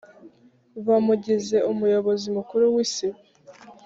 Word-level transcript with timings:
Bamugize 0.87 1.57
umuyobozi 1.71 2.27
mukuru 2.37 2.63
wisibo 2.73 3.19